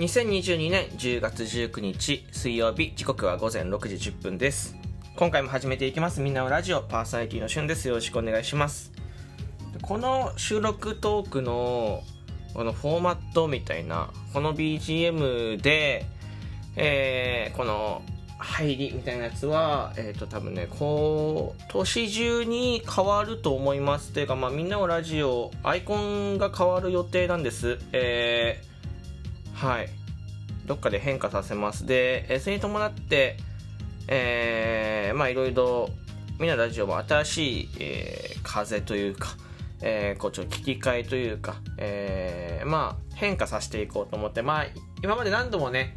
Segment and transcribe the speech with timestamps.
[0.00, 4.74] 2022年10月19日水曜日時刻は午前6時10分です
[5.14, 8.92] 今回も始めていきますみんなのラジオパーソナリティのしゅんですよろしくお願いします
[9.82, 12.02] この収録トークの
[12.54, 16.06] このフォーマットみたいなこの BGM で、
[16.76, 18.00] えー、この
[18.38, 24.14] 入りみたいなやつは、えっ、ー、と、多分ね、こう、年中に変わると思います。
[24.14, 27.78] というか、まあ、みんなのラジオ、アイコンが変わる予定なんです。
[27.92, 28.69] えー、
[29.60, 29.88] はい。
[30.66, 31.86] どっかで変化させます。
[31.86, 33.36] で、それに伴って、
[34.08, 35.90] えー、まあ、いろいろ、
[36.38, 39.28] みんなラジオも新しい、えー、風というか、
[39.82, 44.66] えー、こうちょっと聞き換えというか、えー、まあ変化させていこうと思ってまあ
[45.02, 45.96] 今まで何度もね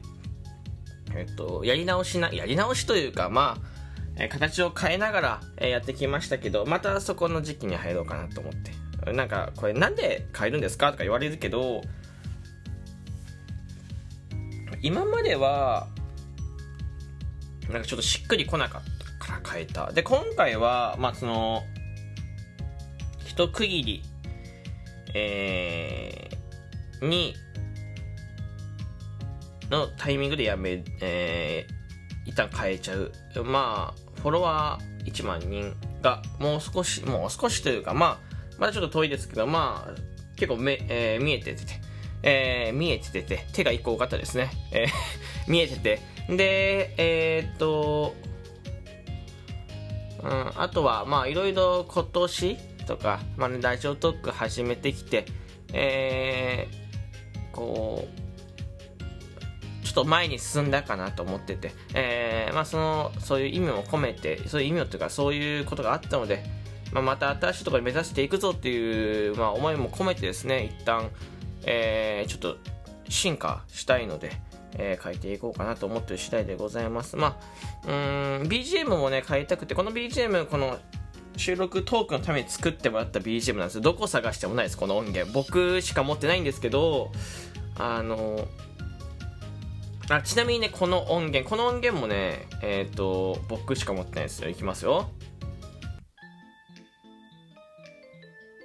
[1.15, 9.11] えっと、やり直しな、やり直しというか、まあ、え形を変えながら、えやってきましたけど、またそこの時期に入ろうかなと思って。
[9.11, 11.81] なんか、これなんで変えるんですかとか言われるけど、
[14.83, 15.87] 今までは、
[17.71, 19.91] なんかちょっとしっくりこなかったから変えた。
[19.93, 21.63] で、今回は、まあその、
[23.25, 24.03] 一区切り、
[25.13, 27.33] えー、に、
[29.71, 33.11] のタイミングでやめ、えー、一旦変えちゃう。
[33.45, 39.91] まあ、フォロワー1万人がもう少し、もう少しというか、まあ、まだちょっと遠いですけど、まあ、
[40.35, 41.61] 結構め、えー、見えてて、
[42.23, 44.49] えー、見えててて、手が1個多かったですね。
[44.71, 44.87] えー、
[45.51, 45.99] 見えてて。
[46.29, 48.15] で、えー、っと、
[50.23, 52.57] うん、あとは、まあ、いろいろ今年
[52.87, 55.25] とか、まあ、ね、ラジオトーク始めてきて、
[55.73, 58.23] えー、こう、
[59.85, 66.43] ちょっと前に進んだかなと思ってて、えー、まあその、そういう意味も込めて、そういう意味をというか、そういうことがあったので、
[66.93, 71.09] まあ、また新しいところに目指していくぞっていう、まあ、思いも込めてですね、一旦、
[71.65, 72.57] えー、ちょっと
[73.09, 74.31] 進化したいので、
[74.75, 77.15] えー、変えていこうかなと思ってる次第でございます。
[77.15, 77.37] ま
[77.85, 77.93] あ、うん、
[78.47, 80.77] BGM もね、変えたくて、この BGM、この
[81.37, 85.31] 収録トークのために作ってもらった BGM なんですどこ探してもないです、この音源。
[85.31, 87.11] 僕しか持ってないんですけど、
[87.77, 88.47] あの、
[90.09, 94.49] あちなみにね、この音源、この音源もね、えっ、ー、と、僕しか持ってないですよ。
[94.49, 95.09] いきますよ。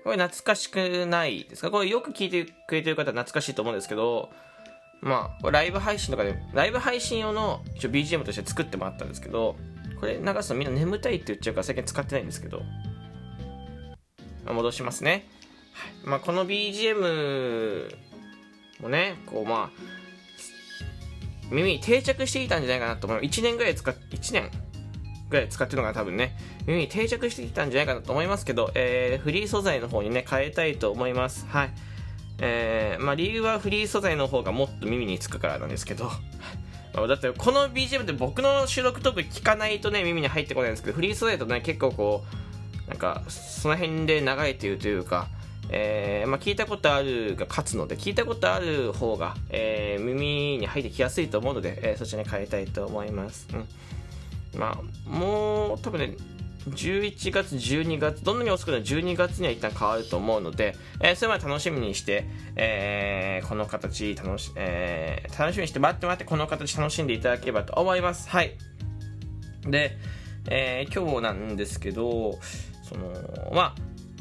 [0.09, 1.71] これ懐かしくないですか？
[1.71, 4.31] これよく聞いてくれてる方は懐かしいと思うんですけど、
[5.03, 9.57] まあ、ライブ配信とかで、ライブ配信用の一応 BGM として作ってもらったんですけど、
[10.01, 12.63] これ流すとみんな眠たいって言っちゃうから最近使ってないんですけど、
[14.47, 15.29] まあ、戻しますね。
[15.75, 16.09] はい。
[16.09, 17.95] まあ、この BGM
[18.81, 19.81] もね、こうまあ、
[21.51, 23.21] 耳に定着していたんじゃないかなと思う。
[23.21, 24.51] 1年ぐらい使っ、1年
[25.31, 31.47] ぐらい使ってるのが多分ね、耳に定着してきたんじゃないかなと思いますけど、えー、フリー素材の方にね、変えたいと思います。
[31.49, 31.71] はい。
[32.41, 36.11] えー、まあ理由はフリー素材の方がもっと耳につくからなんですけど、
[36.95, 42.25] だってこの BGM って僕の収録トーク聞かないとね、耳に入ってこないんですけど、フリー素材とね、結構こ
[42.87, 45.29] う、なんか、その辺で流れているというか、
[45.71, 53.69] えー、まあ、聞いたことあるが勝つので聞いたことある方が、えー、耳に入ってきやすいと思うので、えー、そちらに変えたいと思います、うん、
[54.59, 56.17] まあもう多分ね
[56.67, 62.27] 11月12月どんなに遅くても12月には一旦変わると思うので、えー、それまで楽しみにして、
[62.57, 68.29] えー、この形楽し,、えー、楽しみにして待って待ってこの形楽しんでいただければと思います。
[68.29, 68.57] はい。
[69.63, 69.97] で、
[70.51, 72.39] えー、今日なんですけど
[72.83, 73.13] その
[73.53, 73.75] まあ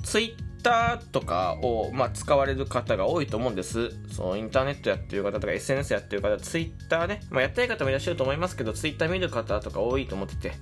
[0.04, 3.92] ツイッターとかを、まあ、使われる方が多いと思うんです。
[4.12, 10.54] そのインターネットやってる方とか SNS やってる方、ツイッターね、まあ、やってない方もいらっしゃると思いますけど、ツイッター見る方とか多いと思ってて、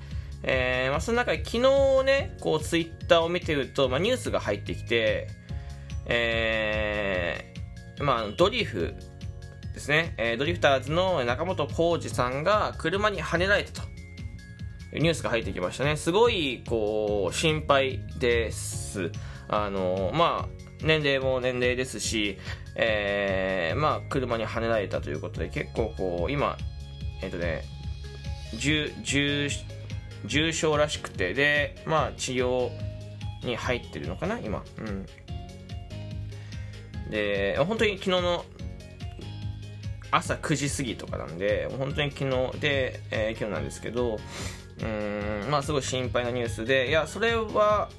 [0.43, 5.27] えー、まあ、その中で昨日ね、こうツイッターを見てると、まあ、ニュースが入ってきて、
[6.05, 8.93] えー、まあ、ドリフ
[9.73, 13.95] ですね、えー、ドリフターズの中本浩二さんが車にはねられたと。
[14.93, 15.97] ニュースが入ってきましたね。
[15.97, 19.11] すごい、こう、心配です。
[19.47, 22.37] あのまあ年齢も年齢ですし、
[22.75, 26.57] えー、まあ車にはねられたということで結構こう今
[27.21, 27.63] えっ、ー、とね
[28.57, 29.49] 重重
[30.25, 32.69] 重症らしくてでまあ治療
[33.43, 34.63] に入ってるのかな今。
[34.79, 35.05] うん。
[37.09, 38.45] で本当に昨日の
[40.11, 44.17] 朝9時過ぎとかなんで本当に昨日で、えー、今日なんですけど
[44.81, 47.89] うんまあすごい心配なニュースでいやそれは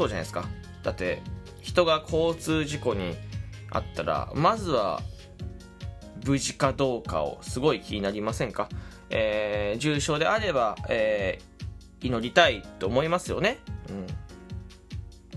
[0.00, 0.46] そうじゃないですか。
[0.82, 1.20] だって
[1.60, 3.14] 人が交通事故に
[3.70, 5.02] あったらまずは
[6.24, 8.70] 無事かどうかをすごい気になりませんか、
[9.10, 13.58] えー、重症であれば、えー、祈りたいと思いますよね、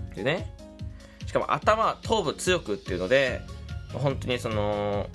[0.08, 0.50] うん、でね
[1.26, 3.42] しかも頭頭部強くっていうので
[3.92, 5.10] 本当にその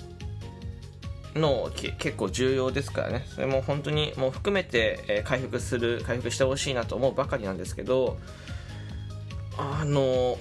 [1.34, 3.24] の結構重要ですからね。
[3.26, 8.16] それも本当にもう含めて、えー、回復する回復してほしいなと思うばかりなんですけど
[9.60, 10.38] あの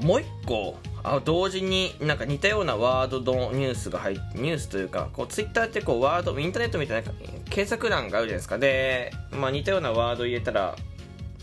[0.00, 7.10] もう一個あ同時になんか似たようなワードのニュースが入ってニュースというかこうツイッターってこうワードインターネットみたいな
[7.46, 8.58] 検索欄があるじゃないですか。
[8.58, 10.76] で、まあ、似たようなワード入れたら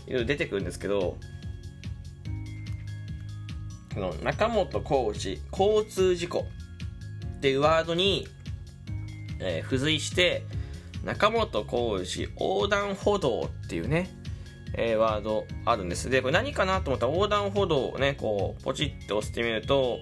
[0.06, 1.16] いろいろ出てくるんですけど
[3.96, 6.46] の中本浩二交通事故。
[7.38, 8.26] っていうワードに、
[9.38, 10.42] えー、付随して
[11.04, 14.10] 中本浩二横断歩道っていうね、
[14.74, 16.10] えー、ワードあるんです。
[16.10, 20.00] でこれ何かなと思ったら横断歩道をねこうポチッと押してみると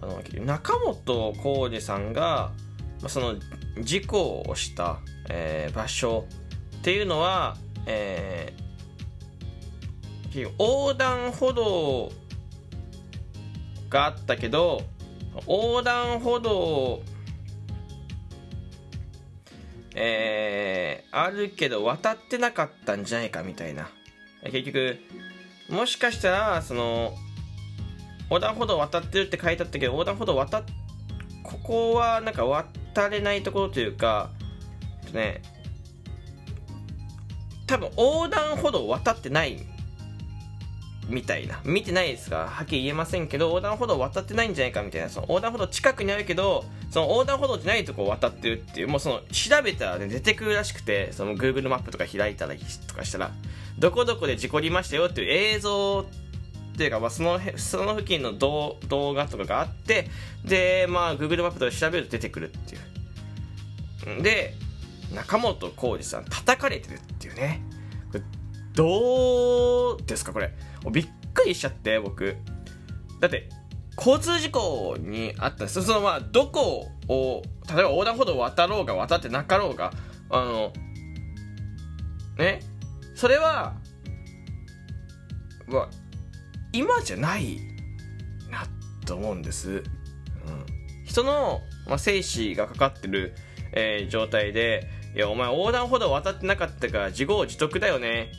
[0.00, 2.52] あの中本浩二さんが
[3.00, 3.36] まあその
[3.80, 6.26] 事故をした、えー、場所
[6.78, 7.56] っていうのは、
[7.86, 12.12] えー、横断歩道
[13.88, 14.82] があったけど
[15.46, 17.02] 横断歩道
[20.02, 23.90] えー、あるけど渡ってなかったんじゃないかみたいな。
[24.44, 24.98] 結局
[25.68, 27.14] もしかしたらその
[28.30, 30.64] 横断歩道渡ってるって書いてあったけど横断歩道渡っ
[31.42, 34.30] ここはなんか渡れないところというか
[35.12, 35.42] ね
[37.66, 39.60] 多分横断歩道渡ってない
[41.08, 41.60] みたいな。
[41.64, 45.08] 見てないですがはっきり言えませんけど横断歩道渡ってないんじゃないかみたいな。
[45.08, 53.30] その横断歩道近くにあるけどその横断歩道じゃないとこ渡ってるっていうもうその調べたら、ね、出てくるらしくてその Google マップとか開いたりとかしたら
[53.78, 56.06] どこどこで事故りましたよっていう映像
[56.74, 58.78] っていうか、まあ、そのその付近の動
[59.14, 60.08] 画とかがあって
[60.44, 64.22] でまあ Google マップとか調べると出てくるっていう。
[64.22, 64.54] で
[65.14, 67.62] 中本浩二さん叩かれてるっていうね。
[68.80, 70.54] どうですかこれ。
[70.90, 72.38] びっくりしちゃって僕。
[73.20, 73.50] だって
[73.98, 79.92] 交通事故にあったそのまあどこを例えば横断歩道を渡ろうが渡ってなかろうが
[80.30, 80.72] あの
[82.38, 82.60] ね？
[83.14, 83.74] それは
[85.66, 85.88] まあ
[86.72, 87.58] 今じゃない
[88.50, 88.66] な
[89.04, 89.84] と思うんです、うん、
[91.04, 93.34] 人の、まあ、生死がかかってる、
[93.72, 98.32] えー、状態でいやお前横断歩道渡ってなかったから自業自得だよね。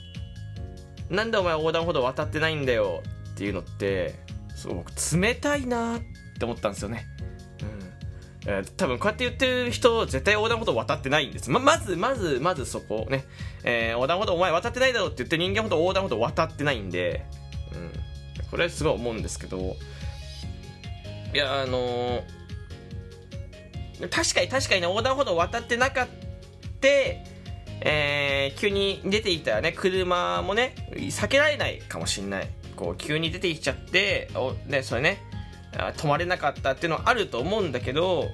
[1.11, 3.03] なんでお前横断歩道渡ってないんだよ？
[3.31, 4.15] っていうのって
[4.55, 5.99] すごく冷たいなっ
[6.39, 7.05] て思ったんですよね。
[8.45, 11.51] うんえー、多分こうやって言ってる人絶対横断歩道渡ってないんです。
[11.51, 13.25] ま、まず、まず、まずそこね。
[13.63, 17.25] えー、横断歩道お前渡ってないだろって言って人間ほど横断歩道渡ってないんで、
[17.73, 17.91] うん。
[18.49, 19.75] これはすごい思うんですけど、
[21.33, 26.87] いや、あのー、確かに確かにね、横断歩道渡ってなかった、
[27.81, 32.47] えー、急に出ていたらね、車もね、避けられないかもしんない。
[32.75, 35.19] こう、急に出てきちゃって、おね、それね、
[35.73, 38.29] 止まれなかったっていうのはあると思うんだけど、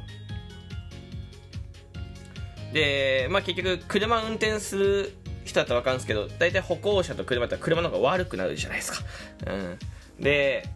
[2.74, 5.14] で、まあ結局、車運転する
[5.46, 9.00] 人だったら分かるんですけど、大体歩行者と車だったら車の方が悪くなるじゃないですか。
[9.48, 9.80] うん。
[10.20, 10.68] で、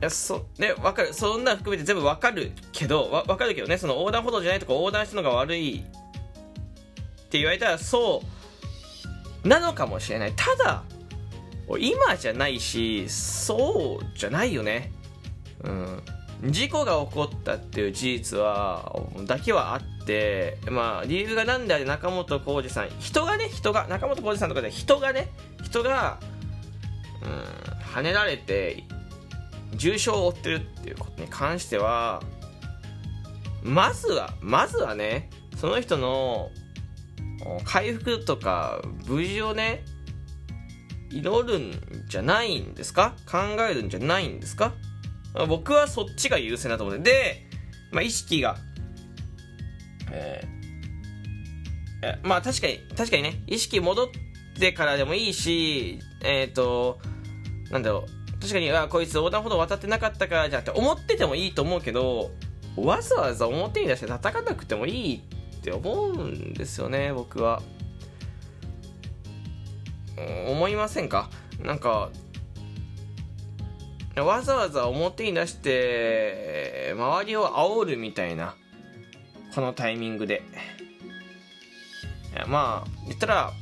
[0.00, 5.84] いやそね、わかるそんな含めて全部わかるけどわ分かるけどねその横断歩道じゃないとこ横断したのが悪い
[7.30, 8.24] って言われたらそ
[9.44, 10.32] うなのかもしれない。
[10.34, 10.82] ただ
[11.78, 14.90] 今じゃないしそうじゃないよね。
[15.62, 16.02] うん。
[16.50, 25.28] 事故が起こったっていう事実はだけはあってまあ理由が何であれ中本浩二さん人がね人が中本浩二さんとかで人がね
[25.62, 26.18] 人が
[27.22, 28.84] うん跳ねられて
[29.74, 32.22] 重傷を負ってるっていうことに関しては
[33.62, 36.48] まずはまずはねその人の
[37.64, 39.84] 回復とか無事をね
[41.10, 41.72] 祈るん
[42.08, 43.14] じゃないんですか？
[43.30, 44.72] 考えるんじゃないんですか？
[45.48, 47.46] 僕はそっちが優先だと思うで、
[47.92, 48.56] まあ、意識が
[50.12, 54.08] えー、まあ確かに確かにね意識戻っ
[54.58, 56.98] てからでもいいしえっ、ー、と
[57.70, 58.40] なんだろう。
[58.40, 62.30] 確かにあこいつ横断歩道渡ってなかったからじゃって思っててもいいと思うけど
[62.74, 65.22] わざわざ表に出して叩かなくてもいい
[65.60, 67.62] って思うんですよね僕は。
[70.48, 71.30] 思いませんか？
[71.62, 72.10] なんか
[74.16, 78.54] わざわざ表に出して周りを煽るみたいな
[79.54, 80.42] このタイミングで。
[82.46, 83.52] まあ言ったら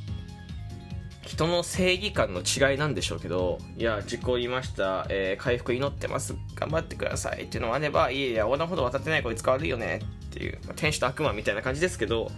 [1.23, 6.35] 人の正義感の違いなんでしょうけどいや事故言いました、えー、回復祈ってます。
[6.55, 7.43] 頑張ってください。
[7.43, 10.01] っていうのがあればいやいや横断歩道渡ってないこいつ悪いよね。
[10.29, 12.31] っていう、まあ、天使と悪魔みたいな感じですけど、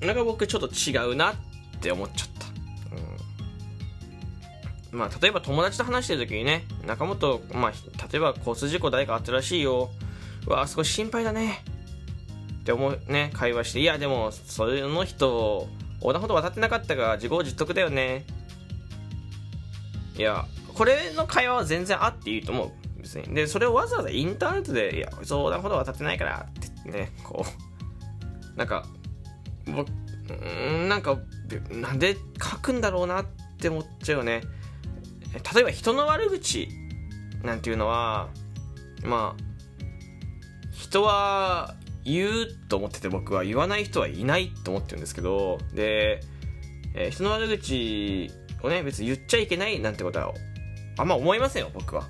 [0.00, 1.34] うん、なんか僕ちょっと違うなっ
[1.80, 2.46] て思っちゃった、
[4.92, 7.72] うんまあ、例えば友達と話してる時にね、中本、まあ、
[8.10, 9.90] 例えば交通事故誰かあったらしいよ。
[10.46, 11.64] うわ、少し心配だね。
[12.60, 15.68] って思うね、会話して、いや、でも、その人、
[16.00, 18.24] 横断歩道渡ってなかったから自業自得だよね。
[20.16, 22.72] いや、これの会話は全然あっていいと思う。
[23.04, 23.34] 別に。
[23.34, 27.44] で、それをわざわざインターネットで、いや、横断歩道渡ってないからってね、こ
[28.54, 28.86] う、なんか、
[29.66, 29.90] 僕、
[30.32, 31.18] んなんか、
[31.70, 33.26] なんで書くんだろうなっ
[33.60, 34.42] て思っちゃうよね。
[35.54, 36.68] 例えば人の悪口
[37.42, 38.28] なんていうのは、
[39.04, 39.42] まあ、
[40.72, 46.20] 人は言うと思ってて僕は言わない人はいないと思ってるんですけど、で、
[46.94, 48.30] えー、人の悪口
[48.62, 50.32] をね、別に言っちゃいけないなんてことは、
[50.96, 52.08] あんま思いませんよ、僕は。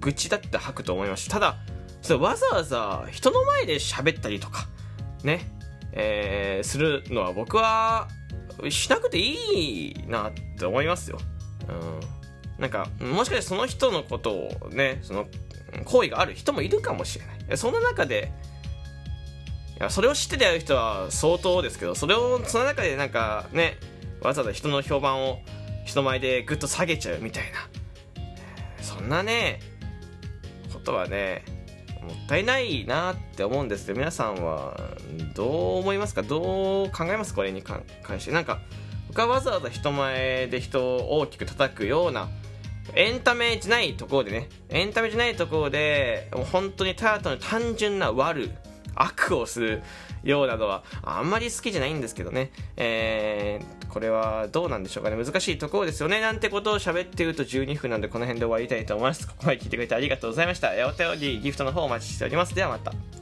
[0.00, 1.56] 愚痴だって吐くと思いますただ、
[2.00, 4.66] そわざわざ人の前で喋ったりとか、
[5.22, 5.42] ね、
[5.92, 8.08] えー、するのは僕は、
[8.68, 11.18] しなくていいなって思いますよ。
[11.68, 12.60] うん。
[12.60, 15.26] なんか、もしかしてその人のことをね、その、
[15.84, 17.58] 行為がある人もいるかもしれない。
[17.58, 18.32] そんな中で、
[19.78, 23.78] いや、それを知っててやる人は相当ですけど、それを、その中でなんかね、
[24.20, 25.40] わざわざ人の評判を
[25.84, 27.81] 人前でぐっと下げちゃうみたいな。
[29.02, 29.60] んなね、
[30.72, 31.44] ことはね、
[32.02, 34.76] もったいないなって思うんですけど、皆さんは
[35.34, 36.22] どう思いますか？
[36.22, 37.34] どう考えます？
[37.34, 37.84] これに関
[38.18, 38.32] して。
[38.32, 38.60] なんか、
[39.08, 42.28] 僕はわざわざ人前で人を大きく叩くような、
[42.94, 48.50] エンタメじゃないところでね、エンタメじゃないところで、もう本当にただ単純な悪、
[48.94, 49.82] 悪をする
[50.24, 55.22] ようなのはあんまり好きじゃないんですけどね、えー、これはどうなんでしょうかね。
[55.22, 56.20] 難しいところですよね。
[56.20, 59.26] なんてことを喋っていると12分なんでこの辺で終わりたいと思います。
[59.26, 60.70] ここまで聞いてくれてありがとうございました。
[60.86, 62.54] お便りギフトの方お待ちしております。
[62.54, 63.21] ではまた。